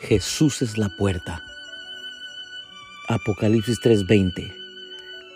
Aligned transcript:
Jesús 0.00 0.62
es 0.62 0.78
la 0.78 0.88
puerta. 0.88 1.44
Apocalipsis 3.06 3.80
3:20. 3.80 4.50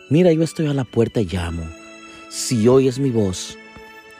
Mira, 0.09 0.33
yo 0.33 0.43
estoy 0.43 0.69
a 0.69 0.75
la 0.75 0.85
puerta 0.85 1.21
y 1.21 1.27
llamo. 1.27 1.69
Si 2.31 2.67
oyes 2.67 2.99
mi 2.99 3.11
voz 3.11 3.59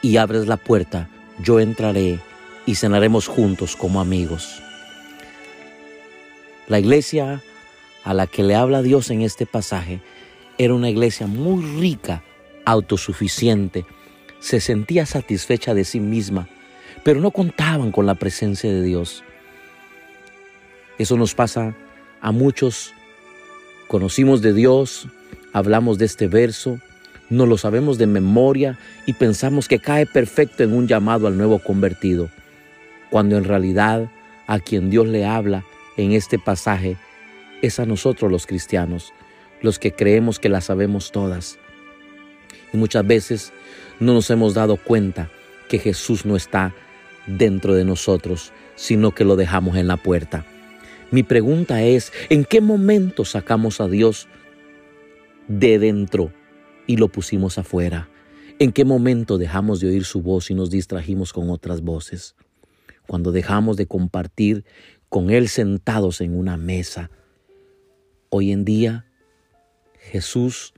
y 0.03 0.17
abres 0.17 0.47
la 0.47 0.57
puerta, 0.57 1.09
yo 1.39 1.59
entraré 1.59 2.19
y 2.67 2.75
cenaremos 2.75 3.27
juntos 3.27 3.75
como 3.75 3.99
amigos. 3.99 4.61
La 6.67 6.79
iglesia 6.79 7.41
a 8.03 8.13
la 8.13 8.27
que 8.27 8.43
le 8.43 8.53
habla 8.53 8.83
Dios 8.83 9.09
en 9.09 9.23
este 9.23 9.47
pasaje 9.47 9.99
era 10.59 10.75
una 10.75 10.91
iglesia 10.91 11.25
muy 11.25 11.65
rica, 11.79 12.23
autosuficiente, 12.65 13.85
se 14.39 14.59
sentía 14.59 15.07
satisfecha 15.07 15.73
de 15.73 15.85
sí 15.85 15.99
misma, 15.99 16.47
pero 17.03 17.19
no 17.19 17.31
contaban 17.31 17.91
con 17.91 18.05
la 18.05 18.13
presencia 18.13 18.71
de 18.71 18.83
Dios. 18.83 19.23
Eso 20.97 21.17
nos 21.17 21.35
pasa 21.35 21.75
a 22.21 22.31
muchos. 22.31 22.93
Conocimos 23.87 24.41
de 24.41 24.53
Dios, 24.53 25.07
hablamos 25.53 25.97
de 25.97 26.05
este 26.05 26.27
verso, 26.27 26.79
no 27.29 27.45
lo 27.45 27.57
sabemos 27.57 27.97
de 27.97 28.07
memoria 28.07 28.77
y 29.05 29.13
pensamos 29.13 29.67
que 29.67 29.79
cae 29.79 30.05
perfecto 30.05 30.63
en 30.63 30.73
un 30.73 30.87
llamado 30.87 31.27
al 31.27 31.37
nuevo 31.37 31.59
convertido, 31.59 32.29
cuando 33.09 33.37
en 33.37 33.43
realidad 33.43 34.09
a 34.47 34.59
quien 34.59 34.89
Dios 34.89 35.07
le 35.07 35.25
habla 35.25 35.65
en 35.97 36.13
este 36.13 36.39
pasaje 36.39 36.97
es 37.61 37.79
a 37.79 37.85
nosotros 37.85 38.31
los 38.31 38.45
cristianos, 38.45 39.13
los 39.61 39.79
que 39.79 39.91
creemos 39.91 40.39
que 40.39 40.49
la 40.49 40.61
sabemos 40.61 41.11
todas. 41.11 41.57
Y 42.73 42.77
muchas 42.77 43.05
veces 43.05 43.53
no 43.99 44.13
nos 44.13 44.29
hemos 44.29 44.53
dado 44.53 44.77
cuenta 44.77 45.29
que 45.67 45.79
Jesús 45.79 46.25
no 46.25 46.35
está 46.35 46.73
dentro 47.27 47.73
de 47.73 47.85
nosotros, 47.85 48.51
sino 48.75 49.11
que 49.11 49.25
lo 49.25 49.35
dejamos 49.35 49.77
en 49.77 49.87
la 49.87 49.97
puerta. 49.97 50.45
Mi 51.15 51.23
pregunta 51.23 51.81
es, 51.81 52.11
¿en 52.27 52.43
qué 52.43 52.59
momento 52.59 53.23
sacamos 53.23 53.79
a 53.79 53.87
Dios 53.87 54.27
de 55.47 55.79
dentro 55.79 56.33
y 56.87 56.97
lo 56.97 57.07
pusimos 57.07 57.57
afuera? 57.57 58.09
¿En 58.59 58.73
qué 58.73 58.83
momento 58.83 59.37
dejamos 59.37 59.79
de 59.79 59.87
oír 59.87 60.03
su 60.03 60.21
voz 60.21 60.51
y 60.51 60.55
nos 60.55 60.71
distrajimos 60.71 61.31
con 61.31 61.49
otras 61.49 61.83
voces? 61.83 62.35
Cuando 63.07 63.31
dejamos 63.31 63.77
de 63.77 63.87
compartir 63.87 64.65
con 65.07 65.29
Él 65.29 65.47
sentados 65.47 66.19
en 66.19 66.37
una 66.37 66.57
mesa. 66.57 67.09
Hoy 68.27 68.51
en 68.51 68.65
día 68.65 69.05
Jesús 70.11 70.73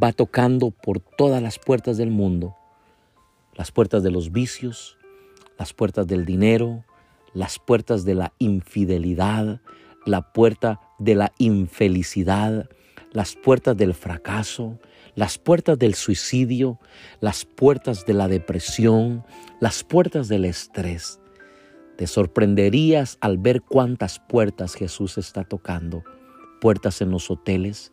va 0.00 0.12
tocando 0.12 0.70
por 0.70 1.00
todas 1.00 1.42
las 1.42 1.58
puertas 1.58 1.96
del 1.96 2.12
mundo, 2.12 2.54
las 3.56 3.72
puertas 3.72 4.04
de 4.04 4.12
los 4.12 4.30
vicios, 4.30 4.96
las 5.58 5.72
puertas 5.72 6.06
del 6.06 6.24
dinero, 6.24 6.84
las 7.34 7.58
puertas 7.58 8.04
de 8.04 8.14
la 8.14 8.32
infidelidad, 8.38 9.60
la 10.06 10.32
puerta 10.32 10.80
de 10.98 11.14
la 11.14 11.32
infelicidad, 11.38 12.68
las 13.12 13.34
puertas 13.34 13.76
del 13.76 13.94
fracaso, 13.94 14.78
las 15.14 15.38
puertas 15.38 15.78
del 15.78 15.94
suicidio, 15.94 16.78
las 17.20 17.44
puertas 17.44 18.06
de 18.06 18.14
la 18.14 18.28
depresión, 18.28 19.24
las 19.60 19.84
puertas 19.84 20.28
del 20.28 20.44
estrés. 20.44 21.20
Te 21.96 22.06
sorprenderías 22.06 23.18
al 23.20 23.36
ver 23.36 23.62
cuántas 23.62 24.20
puertas 24.20 24.74
Jesús 24.74 25.18
está 25.18 25.44
tocando. 25.44 26.02
Puertas 26.60 27.00
en 27.02 27.10
los 27.10 27.30
hoteles, 27.30 27.92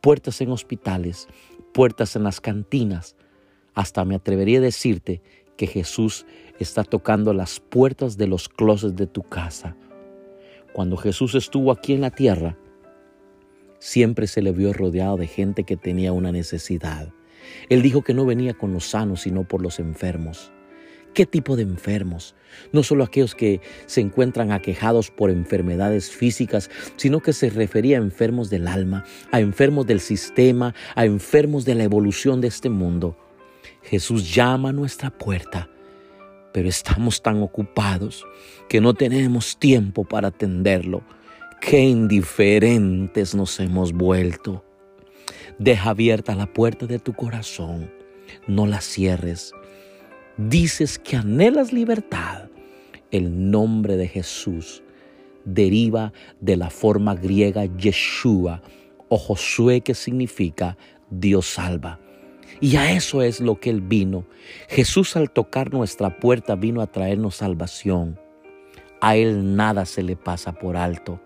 puertas 0.00 0.40
en 0.40 0.50
hospitales, 0.50 1.28
puertas 1.72 2.16
en 2.16 2.24
las 2.24 2.40
cantinas. 2.40 3.16
Hasta 3.74 4.04
me 4.04 4.14
atrevería 4.14 4.58
a 4.58 4.62
decirte 4.62 5.22
que 5.56 5.66
Jesús 5.66 6.26
está 6.58 6.84
tocando 6.84 7.32
las 7.32 7.60
puertas 7.60 8.16
de 8.16 8.26
los 8.26 8.48
closets 8.48 8.96
de 8.96 9.06
tu 9.06 9.22
casa. 9.22 9.76
Cuando 10.72 10.96
Jesús 10.96 11.34
estuvo 11.34 11.72
aquí 11.72 11.94
en 11.94 12.02
la 12.02 12.10
tierra, 12.10 12.58
siempre 13.78 14.26
se 14.26 14.42
le 14.42 14.52
vio 14.52 14.72
rodeado 14.72 15.16
de 15.16 15.26
gente 15.26 15.64
que 15.64 15.76
tenía 15.76 16.12
una 16.12 16.32
necesidad. 16.32 17.12
Él 17.68 17.82
dijo 17.82 18.02
que 18.02 18.14
no 18.14 18.26
venía 18.26 18.54
con 18.54 18.72
los 18.72 18.86
sanos, 18.86 19.22
sino 19.22 19.44
por 19.44 19.62
los 19.62 19.78
enfermos. 19.78 20.52
¿Qué 21.14 21.24
tipo 21.24 21.56
de 21.56 21.62
enfermos? 21.62 22.34
No 22.72 22.82
solo 22.82 23.02
aquellos 23.02 23.34
que 23.34 23.62
se 23.86 24.02
encuentran 24.02 24.52
aquejados 24.52 25.10
por 25.10 25.30
enfermedades 25.30 26.10
físicas, 26.10 26.68
sino 26.96 27.20
que 27.20 27.32
se 27.32 27.48
refería 27.48 27.96
a 27.96 28.02
enfermos 28.02 28.50
del 28.50 28.68
alma, 28.68 29.04
a 29.32 29.40
enfermos 29.40 29.86
del 29.86 30.00
sistema, 30.00 30.74
a 30.94 31.06
enfermos 31.06 31.64
de 31.64 31.74
la 31.74 31.84
evolución 31.84 32.42
de 32.42 32.48
este 32.48 32.68
mundo. 32.68 33.16
Jesús 33.86 34.34
llama 34.34 34.70
a 34.70 34.72
nuestra 34.72 35.10
puerta, 35.10 35.70
pero 36.52 36.68
estamos 36.68 37.22
tan 37.22 37.40
ocupados 37.40 38.26
que 38.68 38.80
no 38.80 38.94
tenemos 38.94 39.58
tiempo 39.58 40.04
para 40.04 40.28
atenderlo. 40.28 41.04
Qué 41.60 41.82
indiferentes 41.82 43.36
nos 43.36 43.60
hemos 43.60 43.92
vuelto. 43.92 44.64
Deja 45.60 45.90
abierta 45.90 46.34
la 46.34 46.52
puerta 46.52 46.86
de 46.86 46.98
tu 46.98 47.12
corazón, 47.12 47.92
no 48.48 48.66
la 48.66 48.80
cierres. 48.80 49.52
Dices 50.36 50.98
que 50.98 51.16
anhelas 51.16 51.72
libertad. 51.72 52.48
El 53.12 53.52
nombre 53.52 53.96
de 53.96 54.08
Jesús 54.08 54.82
deriva 55.44 56.12
de 56.40 56.56
la 56.56 56.70
forma 56.70 57.14
griega 57.14 57.66
Yeshua 57.66 58.62
o 59.08 59.16
Josué 59.16 59.80
que 59.80 59.94
significa 59.94 60.76
Dios 61.08 61.46
salva. 61.46 62.00
Y 62.60 62.76
a 62.76 62.92
eso 62.92 63.22
es 63.22 63.40
lo 63.40 63.60
que 63.60 63.70
Él 63.70 63.80
vino. 63.80 64.24
Jesús 64.68 65.16
al 65.16 65.30
tocar 65.30 65.72
nuestra 65.72 66.18
puerta 66.18 66.54
vino 66.54 66.80
a 66.80 66.86
traernos 66.86 67.36
salvación. 67.36 68.18
A 69.00 69.16
Él 69.16 69.56
nada 69.56 69.84
se 69.86 70.02
le 70.02 70.16
pasa 70.16 70.52
por 70.52 70.76
alto. 70.76 71.20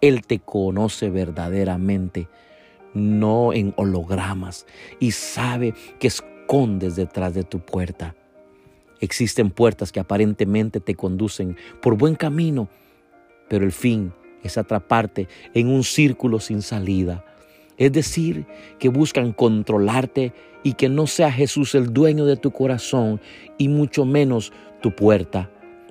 Él 0.00 0.22
te 0.26 0.38
conoce 0.38 1.10
verdaderamente, 1.10 2.28
no 2.92 3.52
en 3.52 3.72
hologramas, 3.76 4.66
y 5.00 5.12
sabe 5.12 5.74
que 5.98 6.08
escondes 6.08 6.96
detrás 6.96 7.34
de 7.34 7.44
tu 7.44 7.60
puerta. 7.60 8.14
Existen 9.00 9.50
puertas 9.50 9.92
que 9.92 10.00
aparentemente 10.00 10.80
te 10.80 10.94
conducen 10.94 11.56
por 11.80 11.96
buen 11.96 12.14
camino, 12.14 12.68
pero 13.48 13.64
el 13.64 13.72
fin 13.72 14.12
es 14.42 14.58
atraparte 14.58 15.28
en 15.54 15.68
un 15.68 15.84
círculo 15.84 16.38
sin 16.38 16.62
salida. 16.62 17.24
Es 17.76 17.92
decir, 17.92 18.46
que 18.78 18.88
buscan 18.88 19.32
controlarte 19.32 20.32
y 20.62 20.74
que 20.74 20.88
no 20.88 21.06
sea 21.06 21.30
Jesús 21.32 21.74
el 21.74 21.92
dueño 21.92 22.24
de 22.24 22.36
tu 22.36 22.50
corazón 22.50 23.20
y 23.58 23.68
mucho 23.68 24.04
menos 24.04 24.52
tu 24.80 24.94
puerta. 24.94 25.50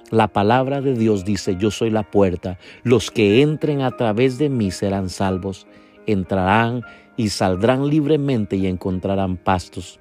La 0.10 0.28
palabra 0.28 0.82
de 0.82 0.94
Dios 0.94 1.26
dice, 1.26 1.56
yo 1.58 1.72
soy 1.72 1.90
la 1.90 2.04
puerta. 2.04 2.58
Los 2.84 3.12
que 3.12 3.42
entren 3.42 3.82
a 3.82 3.92
través 3.92 4.38
de 4.38 4.50
mí 4.50 4.72
serán 4.72 5.10
salvos. 5.10 5.68
Entrarán 6.06 6.84
y 7.18 7.30
saldrán 7.30 7.88
libremente 7.90 8.56
y 8.56 8.68
encontrarán 8.68 9.38
pastos. 9.38 10.00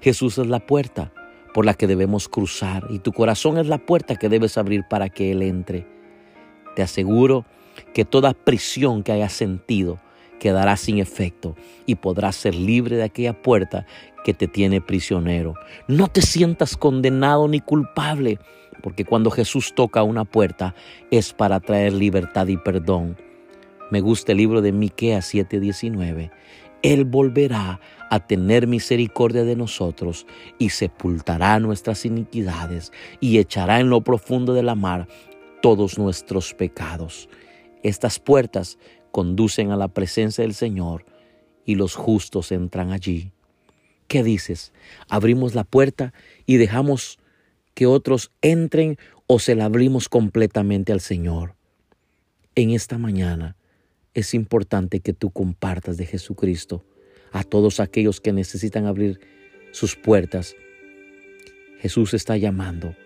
Jesús 0.00 0.38
es 0.38 0.46
la 0.46 0.60
puerta 0.60 1.12
por 1.52 1.64
la 1.64 1.74
que 1.74 1.86
debemos 1.86 2.28
cruzar 2.28 2.86
y 2.90 2.98
tu 2.98 3.12
corazón 3.12 3.58
es 3.58 3.68
la 3.68 3.78
puerta 3.78 4.16
que 4.16 4.28
debes 4.28 4.58
abrir 4.58 4.84
para 4.88 5.08
que 5.08 5.30
Él 5.30 5.42
entre. 5.42 5.86
Te 6.74 6.82
aseguro 6.82 7.44
que 7.92 8.04
toda 8.04 8.34
prisión 8.34 9.02
que 9.02 9.12
hayas 9.12 9.32
sentido 9.32 10.00
quedará 10.44 10.76
sin 10.76 10.98
efecto 10.98 11.56
y 11.86 11.94
podrás 11.94 12.36
ser 12.36 12.54
libre 12.54 12.96
de 12.96 13.04
aquella 13.04 13.32
puerta 13.32 13.86
que 14.26 14.34
te 14.34 14.46
tiene 14.46 14.82
prisionero. 14.82 15.54
No 15.88 16.08
te 16.08 16.20
sientas 16.20 16.76
condenado 16.76 17.48
ni 17.48 17.60
culpable, 17.60 18.38
porque 18.82 19.06
cuando 19.06 19.30
Jesús 19.30 19.74
toca 19.74 20.02
una 20.02 20.26
puerta 20.26 20.74
es 21.10 21.32
para 21.32 21.60
traer 21.60 21.94
libertad 21.94 22.46
y 22.48 22.58
perdón. 22.58 23.16
Me 23.90 24.02
gusta 24.02 24.32
el 24.32 24.38
libro 24.38 24.60
de 24.60 24.72
Miqueas 24.72 25.32
7:19. 25.32 26.30
Él 26.82 27.06
volverá 27.06 27.80
a 28.10 28.26
tener 28.26 28.66
misericordia 28.66 29.44
de 29.44 29.56
nosotros 29.56 30.26
y 30.58 30.68
sepultará 30.68 31.58
nuestras 31.58 32.04
iniquidades 32.04 32.92
y 33.18 33.38
echará 33.38 33.80
en 33.80 33.88
lo 33.88 34.02
profundo 34.02 34.52
de 34.52 34.62
la 34.62 34.74
mar 34.74 35.08
todos 35.62 35.96
nuestros 35.98 36.52
pecados. 36.52 37.30
Estas 37.82 38.18
puertas 38.18 38.78
conducen 39.14 39.70
a 39.70 39.76
la 39.76 39.86
presencia 39.86 40.42
del 40.42 40.54
Señor 40.54 41.06
y 41.64 41.76
los 41.76 41.94
justos 41.94 42.50
entran 42.50 42.90
allí. 42.90 43.30
¿Qué 44.08 44.24
dices? 44.24 44.72
¿Abrimos 45.08 45.54
la 45.54 45.62
puerta 45.62 46.12
y 46.46 46.56
dejamos 46.56 47.20
que 47.74 47.86
otros 47.86 48.32
entren 48.42 48.98
o 49.28 49.38
se 49.38 49.54
la 49.54 49.66
abrimos 49.66 50.08
completamente 50.08 50.90
al 50.90 50.98
Señor? 50.98 51.54
En 52.56 52.72
esta 52.72 52.98
mañana 52.98 53.54
es 54.14 54.34
importante 54.34 54.98
que 54.98 55.12
tú 55.12 55.30
compartas 55.30 55.96
de 55.96 56.06
Jesucristo 56.06 56.84
a 57.30 57.44
todos 57.44 57.78
aquellos 57.78 58.20
que 58.20 58.32
necesitan 58.32 58.84
abrir 58.84 59.20
sus 59.70 59.94
puertas. 59.94 60.56
Jesús 61.78 62.14
está 62.14 62.36
llamando. 62.36 62.96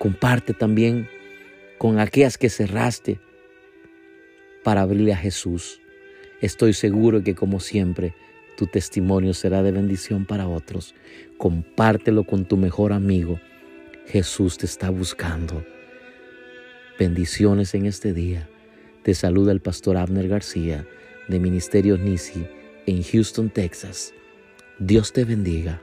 Comparte 0.00 0.52
también 0.52 1.08
con 1.78 2.00
aquellas 2.00 2.38
que 2.38 2.50
cerraste 2.50 3.20
para 4.64 4.82
abrirle 4.82 5.12
a 5.12 5.16
Jesús. 5.16 5.80
Estoy 6.40 6.72
seguro 6.72 7.22
que 7.22 7.34
como 7.34 7.60
siempre 7.60 8.14
tu 8.56 8.66
testimonio 8.66 9.34
será 9.34 9.62
de 9.62 9.72
bendición 9.72 10.24
para 10.26 10.48
otros. 10.48 10.94
Compártelo 11.38 12.24
con 12.24 12.44
tu 12.44 12.56
mejor 12.56 12.92
amigo. 12.92 13.40
Jesús 14.06 14.58
te 14.58 14.66
está 14.66 14.90
buscando. 14.90 15.64
Bendiciones 16.98 17.74
en 17.74 17.86
este 17.86 18.12
día. 18.12 18.48
Te 19.02 19.14
saluda 19.14 19.52
el 19.52 19.60
pastor 19.60 19.96
Abner 19.96 20.28
García 20.28 20.86
de 21.28 21.40
Ministerio 21.40 21.96
Nisi 21.96 22.46
en 22.86 23.02
Houston, 23.02 23.50
Texas. 23.50 24.12
Dios 24.78 25.12
te 25.12 25.24
bendiga. 25.24 25.80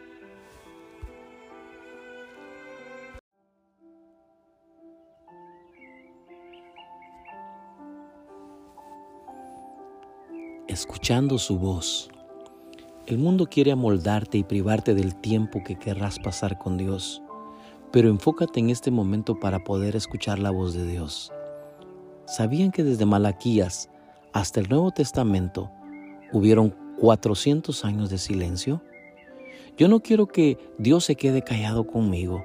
Escuchando 10.70 11.40
su 11.40 11.58
voz. 11.58 12.12
El 13.08 13.18
mundo 13.18 13.48
quiere 13.48 13.72
amoldarte 13.72 14.38
y 14.38 14.44
privarte 14.44 14.94
del 14.94 15.16
tiempo 15.16 15.64
que 15.64 15.80
querrás 15.80 16.20
pasar 16.20 16.60
con 16.60 16.78
Dios, 16.78 17.24
pero 17.92 18.08
enfócate 18.08 18.60
en 18.60 18.70
este 18.70 18.92
momento 18.92 19.40
para 19.40 19.64
poder 19.64 19.96
escuchar 19.96 20.38
la 20.38 20.52
voz 20.52 20.76
de 20.76 20.86
Dios. 20.86 21.34
¿Sabían 22.28 22.70
que 22.70 22.84
desde 22.84 23.08
Malaquías 23.08 23.90
hasta 24.32 24.60
el 24.60 24.70
Nuevo 24.70 24.92
Testamento 24.92 25.72
hubieron 26.34 26.76
400 27.00 27.84
años 27.84 28.12
de 28.12 28.20
silencio? 28.20 28.84
Yo 29.76 29.88
no 29.88 30.02
quiero 30.02 30.28
que 30.28 30.60
Dios 30.78 31.04
se 31.04 31.16
quede 31.16 31.42
callado 31.42 31.88
conmigo. 31.88 32.44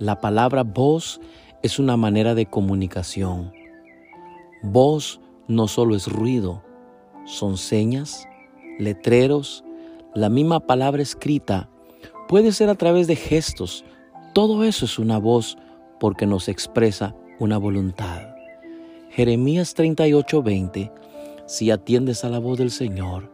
La 0.00 0.20
palabra 0.20 0.64
voz 0.64 1.20
es 1.62 1.78
una 1.78 1.96
manera 1.96 2.34
de 2.34 2.46
comunicación. 2.46 3.52
Voz 4.64 5.20
no 5.46 5.68
solo 5.68 5.94
es 5.94 6.08
ruido, 6.08 6.64
son 7.24 7.56
señas, 7.56 8.28
letreros, 8.78 9.64
la 10.14 10.28
misma 10.28 10.60
palabra 10.60 11.02
escrita 11.02 11.68
puede 12.28 12.52
ser 12.52 12.68
a 12.68 12.74
través 12.74 13.06
de 13.06 13.16
gestos. 13.16 13.84
Todo 14.32 14.64
eso 14.64 14.84
es 14.84 14.98
una 14.98 15.18
voz 15.18 15.56
porque 16.00 16.26
nos 16.26 16.48
expresa 16.48 17.14
una 17.38 17.58
voluntad. 17.58 18.34
Jeremías 19.10 19.74
38:20, 19.74 20.92
si 21.46 21.70
atiendes 21.70 22.24
a 22.24 22.28
la 22.28 22.38
voz 22.38 22.58
del 22.58 22.70
Señor 22.70 23.30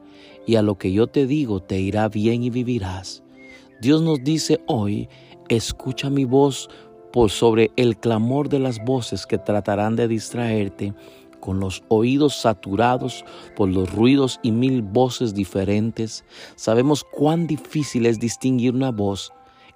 y 0.47 0.57
a 0.57 0.63
lo 0.63 0.77
que 0.79 0.93
yo 0.93 1.07
te 1.07 1.27
digo 1.27 1.61
te 1.61 1.81
irá 1.81 2.09
bien 2.09 2.43
y 2.43 2.51
vivirás. 2.51 3.23
Dios 3.81 4.03
nos 4.03 4.23
dice 4.23 4.61
hoy, 4.67 5.09
escucha 5.49 6.11
mi 6.11 6.25
voz 6.25 6.69
por 7.13 7.31
sobre 7.31 7.71
el 7.77 7.97
clamor 7.97 8.49
de 8.49 8.59
las 8.59 8.85
voces 8.85 9.27
que 9.27 9.39
tratarán 9.39 9.97
de 9.97 10.07
distraerte 10.07 10.95
con 11.41 11.59
los 11.59 11.83
oídos 11.89 12.37
saturados 12.37 13.25
por 13.57 13.69
los 13.69 13.93
ruidos 13.93 14.39
y 14.43 14.53
mil 14.53 14.83
voces 14.83 15.35
diferentes, 15.35 16.25
sabemos 16.55 17.05
cuán 17.05 17.47
difícil 17.47 18.07
es 18.07 18.21
distinguir 18.21 18.75
una 18.75 18.91
voz 18.91 19.33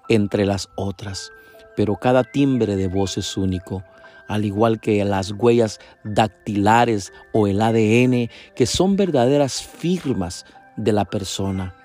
entre 0.09 0.45
las 0.45 0.69
otras, 0.75 1.31
pero 1.75 1.95
cada 1.95 2.23
timbre 2.23 2.75
de 2.75 2.87
voz 2.87 3.17
es 3.17 3.35
único, 3.35 3.83
al 4.27 4.45
igual 4.45 4.79
que 4.79 5.03
las 5.03 5.31
huellas 5.31 5.79
dactilares 6.03 7.11
o 7.33 7.47
el 7.47 7.61
ADN, 7.61 8.29
que 8.55 8.65
son 8.65 8.95
verdaderas 8.95 9.61
firmas 9.61 10.45
de 10.77 10.93
la 10.93 11.05
persona. 11.05 11.75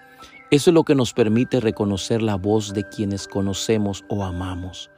Eso 0.51 0.71
es 0.71 0.75
lo 0.75 0.85
que 0.85 0.97
nos 0.97 1.13
permite 1.13 1.61
reconocer 1.61 2.23
la 2.23 2.35
voz 2.35 2.75
de 2.75 2.89
quienes 2.89 3.29
conocemos 3.29 4.05
o 4.09 4.25
amamos. 4.25 4.91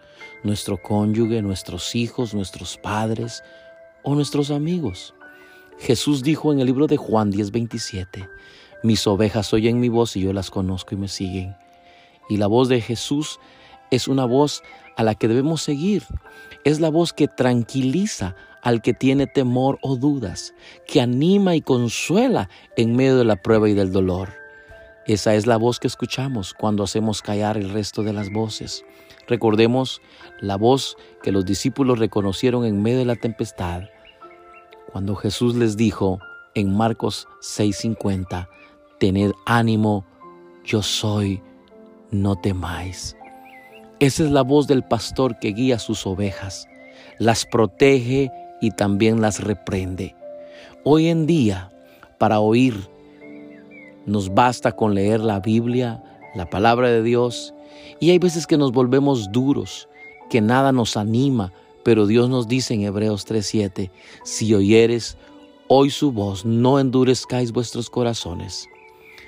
Nuestro 0.45 0.81
cónyuge, 0.81 1.43
nuestros 1.43 1.95
hijos, 1.95 2.35
nuestros 2.35 2.79
padres, 2.79 3.43
o 4.03 4.15
nuestros 4.15 4.51
amigos. 4.51 5.15
Jesús 5.79 6.23
dijo 6.23 6.53
en 6.53 6.61
el 6.61 6.67
libro 6.67 6.87
de 6.87 6.97
Juan 6.97 7.31
10:27, 7.31 8.29
mis 8.83 9.07
ovejas 9.07 9.53
oyen 9.53 9.81
mi 9.81 9.89
voz 9.89 10.17
y 10.17 10.21
yo 10.21 10.33
las 10.33 10.51
conozco 10.51 10.95
y 10.95 10.99
me 10.99 11.09
siguen. 11.09 11.57
Y 12.29 12.37
la 12.37 12.47
voz 12.47 12.69
de 12.69 12.81
Jesús 12.81 13.39
es 13.91 14.09
una 14.09 14.25
voz 14.25 14.63
a 14.97 15.03
la 15.03 15.15
que 15.15 15.29
debemos 15.29 15.63
seguir. 15.63 16.05
Es 16.65 16.81
la 16.81 16.89
voz 16.89 17.13
que 17.13 17.29
tranquiliza 17.29 18.35
al 18.63 18.81
que 18.81 18.95
tiene 18.95 19.27
temor 19.27 19.79
o 19.83 19.97
dudas, 19.97 20.55
que 20.87 21.01
anima 21.01 21.57
y 21.57 21.63
consuela 21.63 22.49
en 22.77 22.95
medio 22.95 23.19
de 23.19 23.25
la 23.25 23.37
prueba 23.37 23.69
y 23.69 23.75
del 23.75 23.93
dolor. 23.93 24.31
Esa 25.07 25.35
es 25.35 25.47
la 25.47 25.57
voz 25.57 25.81
que 25.81 25.89
escuchamos 25.89 26.55
cuando 26.55 26.85
hacemos 26.85 27.23
callar 27.23 27.57
el 27.57 27.71
resto 27.71 28.05
de 28.05 28.13
las 28.13 28.31
voces. 28.31 28.85
Recordemos 29.27 30.01
la 30.41 30.57
voz 30.57 30.97
que 31.23 31.33
los 31.33 31.45
discípulos 31.45 31.99
reconocieron 31.99 32.65
en 32.65 32.83
medio 32.83 32.99
de 32.99 33.05
la 33.05 33.17
tempestad, 33.17 33.85
cuando 34.93 35.15
Jesús 35.15 35.55
les 35.55 35.77
dijo 35.77 36.19
en 36.55 36.77
Marcos 36.77 37.29
6:50, 37.41 38.49
tened 38.99 39.33
ánimo, 39.47 40.05
yo 40.65 40.83
soy, 40.83 41.43
no 42.11 42.37
temáis. 42.37 43.17
Esa 44.01 44.25
es 44.25 44.31
la 44.31 44.43
voz 44.43 44.67
del 44.67 44.83
pastor 44.83 45.39
que 45.39 45.53
guía 45.53 45.79
sus 45.79 46.07
ovejas, 46.07 46.69
las 47.19 47.47
protege 47.47 48.31
y 48.61 48.71
también 48.73 49.21
las 49.21 49.43
reprende. 49.43 50.15
Hoy 50.85 51.09
en 51.09 51.27
día, 51.27 51.71
para 52.19 52.41
oír 52.41 52.91
nos 54.05 54.35
basta 54.35 54.73
con 54.73 54.95
leer 54.95 55.21
la 55.21 55.41
Biblia, 55.41 56.03
la 56.35 56.51
palabra 56.51 56.89
de 56.89 57.03
Dios, 57.03 57.55
y 58.01 58.11
hay 58.11 58.19
veces 58.19 58.47
que 58.47 58.57
nos 58.57 58.73
volvemos 58.73 59.31
duros, 59.33 59.89
que 60.31 60.41
nada 60.41 60.73
nos 60.73 60.97
anima, 60.97 61.53
pero 61.85 62.07
Dios 62.07 62.29
nos 62.29 62.49
dice 62.49 62.75
en 62.75 62.83
Hebreos 62.83 63.27
3:7, 63.27 63.91
si 64.25 64.55
oyeres 64.55 65.17
hoy 65.69 65.91
su 65.91 66.13
voz, 66.13 66.45
no 66.45 66.79
endurezcáis 66.79 67.53
vuestros 67.53 67.91
corazones. 67.91 68.69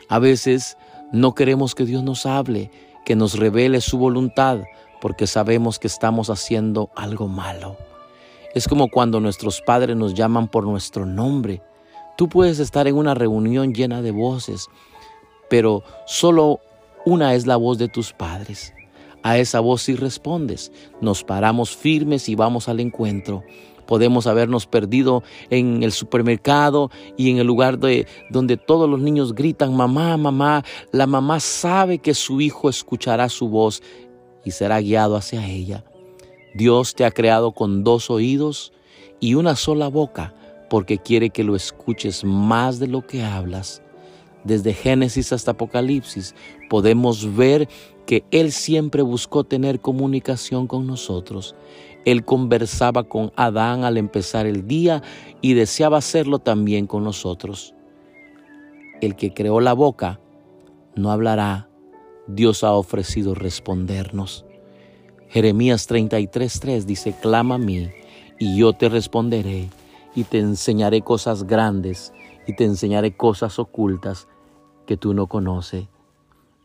A 0.09 0.19
veces 0.19 0.77
no 1.13 1.35
queremos 1.35 1.75
que 1.75 1.85
Dios 1.85 2.03
nos 2.03 2.27
hable, 2.27 2.71
que 3.05 3.17
nos 3.17 3.39
revele 3.39 3.81
su 3.81 3.99
voluntad, 3.99 4.61
porque 5.01 5.27
sabemos 5.27 5.79
que 5.79 5.87
estamos 5.87 6.31
haciendo 6.31 6.91
algo 6.97 7.29
malo. 7.29 7.77
Es 8.55 8.69
como 8.69 8.89
cuando 8.89 9.21
nuestros 9.21 9.61
padres 9.61 9.97
nos 9.97 10.15
llaman 10.15 10.49
por 10.49 10.65
nuestro 10.65 11.07
nombre, 11.07 11.61
Tú 12.17 12.29
puedes 12.29 12.61
estar 12.61 12.87
en 12.87 12.95
una 12.95 13.15
reunión 13.15 13.75
llena 13.75 14.01
de 14.01 14.13
voces, 14.13 14.69
pero 15.51 15.83
solo 16.07 16.61
una 17.05 17.35
es 17.35 17.47
la 17.47 17.57
voz 17.57 17.79
de 17.79 17.89
tus 17.89 18.13
padres. 18.13 18.75
A 19.23 19.39
esa 19.39 19.61
voz 19.61 19.83
sí 19.83 19.95
respondes. 19.95 20.71
Nos 21.01 21.25
paramos 21.25 21.75
firmes 21.77 22.29
y 22.29 22.35
vamos 22.35 22.69
al 22.69 22.81
encuentro. 22.81 23.43
Podemos 23.87 24.27
habernos 24.27 24.67
perdido 24.67 25.23
en 25.51 25.83
el 25.83 25.93
supermercado 25.93 26.91
y 27.17 27.31
en 27.31 27.39
el 27.39 27.47
lugar 27.47 27.79
de, 27.79 28.07
donde 28.31 28.57
todos 28.57 28.89
los 28.89 29.01
niños 29.01 29.35
gritan, 29.35 29.77
mamá, 29.77 30.17
mamá. 30.17 30.65
La 30.93 31.07
mamá 31.07 31.41
sabe 31.41 31.99
que 31.99 32.15
su 32.15 32.41
hijo 32.41 32.69
escuchará 32.69 33.29
su 33.29 33.49
voz 33.49 33.83
y 34.45 34.51
será 34.51 34.81
guiado 34.81 35.17
hacia 35.17 35.47
ella. 35.47 35.85
Dios 36.55 36.95
te 36.95 37.05
ha 37.05 37.11
creado 37.11 37.53
con 37.53 37.83
dos 37.83 38.11
oídos 38.11 38.73
y 39.21 39.35
una 39.35 39.57
sola 39.57 39.89
boca 39.89 40.35
porque 40.71 40.99
quiere 40.99 41.31
que 41.31 41.45
lo 41.45 41.57
escuches 41.57 42.25
más 42.25 42.79
de 42.79 42.89
lo 42.89 43.07
que 43.07 43.23
hablas. 43.23 43.84
Desde 44.45 44.75
Génesis 44.75 45.33
hasta 45.33 45.53
Apocalipsis 45.53 46.35
podemos 46.69 47.35
ver 47.35 47.69
que 48.07 48.25
Él 48.31 48.53
siempre 48.53 49.03
buscó 49.03 49.45
tener 49.45 49.81
comunicación 49.81 50.67
con 50.67 50.87
nosotros. 50.87 51.55
Él 52.05 52.25
conversaba 52.25 53.05
con 53.05 53.33
Adán 53.37 53.85
al 53.85 53.97
empezar 53.97 54.47
el 54.47 54.67
día 54.67 55.03
y 55.41 55.55
deseaba 55.55 55.99
hacerlo 55.99 56.39
también 56.39 56.87
con 56.87 57.03
nosotros. 57.03 57.75
El 59.01 59.17
que 59.17 59.33
creó 59.33 59.61
la 59.61 59.73
boca 59.73 60.21
no 60.95 61.11
hablará. 61.11 61.71
Dios 62.27 62.63
ha 62.65 62.73
ofrecido 62.73 63.35
respondernos. 63.35 64.45
Jeremías 65.29 65.89
33:3 65.89 66.85
dice, 66.85 67.15
clama 67.21 67.57
a 67.57 67.59
mí 67.59 67.89
y 68.39 68.59
yo 68.59 68.75
te 68.75 68.91
responderé 68.91 69.71
y 70.15 70.25
te 70.25 70.39
enseñaré 70.39 71.01
cosas 71.01 71.45
grandes 71.45 72.13
y 72.47 72.55
te 72.55 72.65
enseñaré 72.65 73.17
cosas 73.17 73.59
ocultas 73.59 74.29
que 74.87 74.97
tú 74.97 75.15
no 75.15 75.27
conoces. 75.27 75.87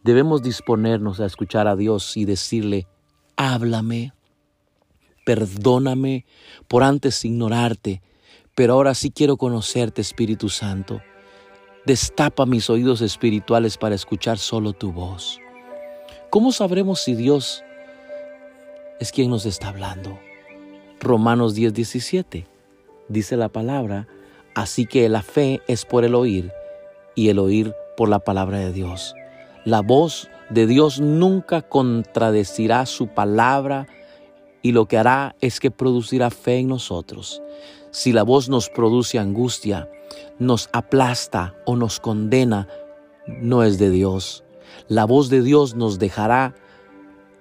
Debemos 0.03 0.41
disponernos 0.41 1.19
a 1.19 1.25
escuchar 1.25 1.67
a 1.67 1.75
Dios 1.75 2.15
y 2.17 2.25
decirle, 2.25 2.87
háblame, 3.35 4.13
perdóname 5.25 6.25
por 6.67 6.83
antes 6.83 7.25
ignorarte, 7.25 8.01
pero 8.55 8.73
ahora 8.73 8.93
sí 8.93 9.11
quiero 9.11 9.37
conocerte, 9.37 10.01
Espíritu 10.01 10.49
Santo. 10.49 11.01
Destapa 11.85 12.45
mis 12.45 12.69
oídos 12.69 13.01
espirituales 13.01 13.77
para 13.77 13.95
escuchar 13.95 14.37
solo 14.37 14.73
tu 14.73 14.91
voz. 14.91 15.39
¿Cómo 16.29 16.51
sabremos 16.51 17.01
si 17.01 17.15
Dios 17.15 17.63
es 18.99 19.11
quien 19.11 19.29
nos 19.29 19.45
está 19.45 19.69
hablando? 19.69 20.19
Romanos 20.99 21.55
10, 21.55 21.73
17 21.73 22.47
dice 23.09 23.35
la 23.35 23.49
palabra, 23.49 24.07
así 24.55 24.85
que 24.85 25.09
la 25.09 25.21
fe 25.21 25.61
es 25.67 25.83
por 25.83 26.05
el 26.05 26.15
oír 26.15 26.51
y 27.15 27.29
el 27.29 27.39
oír 27.39 27.73
por 27.99 28.07
la 28.07 28.19
palabra 28.19 28.59
de 28.59 28.71
Dios. 28.71 29.13
La 29.65 29.81
voz 29.81 30.29
de 30.49 30.67
Dios 30.67 31.01
nunca 31.01 31.61
contradecirá 31.61 32.85
su 32.85 33.07
palabra 33.09 33.87
y 34.61 34.71
lo 34.71 34.85
que 34.85 34.97
hará 34.97 35.35
es 35.41 35.59
que 35.59 35.69
producirá 35.69 36.29
fe 36.29 36.59
en 36.59 36.69
nosotros. 36.69 37.41
Si 37.91 38.13
la 38.13 38.23
voz 38.23 38.47
nos 38.47 38.69
produce 38.69 39.19
angustia, 39.19 39.91
nos 40.37 40.69
aplasta 40.71 41.57
o 41.65 41.75
nos 41.75 41.99
condena, 41.99 42.69
no 43.27 43.63
es 43.63 43.77
de 43.79 43.89
Dios. 43.89 44.45
La 44.87 45.03
voz 45.03 45.29
de 45.29 45.41
Dios 45.41 45.75
nos 45.75 45.99
dejará 45.99 46.55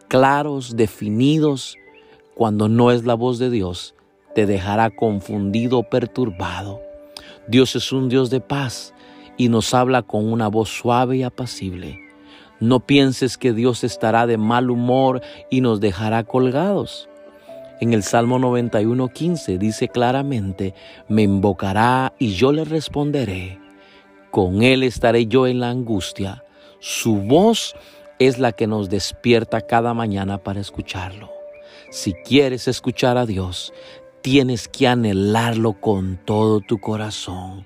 claros, 0.09 0.75
definidos. 0.75 1.77
Cuando 2.35 2.69
no 2.69 2.91
es 2.91 3.05
la 3.05 3.15
voz 3.15 3.39
de 3.39 3.51
Dios, 3.51 3.95
te 4.35 4.45
dejará 4.45 4.91
confundido 4.91 5.85
perturbado. 5.85 6.81
Dios 7.47 7.77
es 7.77 7.93
un 7.93 8.09
Dios 8.09 8.29
de 8.29 8.41
paz 8.41 8.93
y 9.39 9.49
nos 9.49 9.73
habla 9.73 10.03
con 10.03 10.31
una 10.31 10.49
voz 10.49 10.69
suave 10.69 11.17
y 11.17 11.23
apacible. 11.23 12.01
No 12.61 12.81
pienses 12.81 13.39
que 13.39 13.53
Dios 13.53 13.85
estará 13.85 14.27
de 14.27 14.37
mal 14.37 14.69
humor 14.69 15.23
y 15.49 15.63
nos 15.63 15.81
dejará 15.81 16.25
colgados. 16.25 17.09
En 17.81 17.95
el 17.95 18.03
Salmo 18.03 18.41
91.15 18.41 19.57
dice 19.57 19.89
claramente, 19.89 20.75
me 21.07 21.23
invocará 21.23 22.13
y 22.19 22.35
yo 22.35 22.51
le 22.53 22.65
responderé. 22.65 23.61
Con 24.33 24.63
él 24.63 24.83
estaré 24.83 25.27
yo 25.27 25.47
en 25.47 25.61
la 25.61 25.71
angustia. 25.71 26.45
Su 26.81 27.17
voz 27.23 27.77
es 28.19 28.39
la 28.41 28.51
que 28.51 28.67
nos 28.67 28.91
despierta 28.91 29.61
cada 29.61 29.95
mañana 29.95 30.39
para 30.39 30.61
escucharlo. 30.61 31.31
Si 31.91 32.13
quieres 32.13 32.67
escuchar 32.67 33.17
a 33.17 33.25
Dios, 33.25 33.73
tienes 34.23 34.69
que 34.69 34.89
anhelarlo 34.89 35.75
con 35.75 36.19
todo 36.25 36.61
tu 36.61 36.79
corazón. 36.79 37.65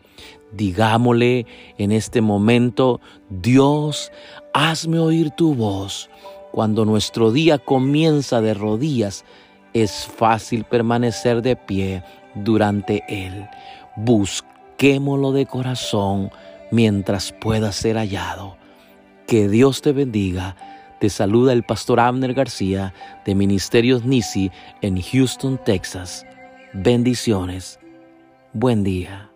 Digámosle 0.53 1.47
en 1.79 1.93
este 1.93 2.21
momento, 2.21 3.01
Dios, 3.31 4.13
hazme 4.53 4.99
oír 4.99 5.31
tu 5.31 5.55
voz. 5.55 6.11
Cuando 6.53 6.85
nuestro 6.85 7.33
día 7.33 7.59
comienza 7.59 8.43
de 8.43 8.53
rodillas, 8.53 9.25
es 9.73 10.07
fácil 10.07 10.65
permanecer 10.65 11.41
de 11.41 11.57
pie 11.57 12.03
durante 12.35 13.03
él. 13.09 13.49
Busquémoslo 13.97 15.33
de 15.33 15.47
corazón 15.47 16.31
mientras 16.71 17.33
pueda 17.33 17.73
ser 17.73 17.97
hallado. 17.97 18.57
Que 19.27 19.49
Dios 19.49 19.81
te 19.81 19.93
bendiga. 19.93 20.57
Te 21.01 21.09
saluda 21.09 21.53
el 21.53 21.63
pastor 21.63 21.99
Abner 22.01 22.35
García 22.35 22.93
de 23.25 23.35
Ministerios 23.35 24.05
Nisi 24.05 24.51
en 24.83 25.01
Houston, 25.01 25.59
Texas. 25.65 26.27
Bendiciones. 26.75 27.79
Buen 28.55 28.83
día. 28.83 29.32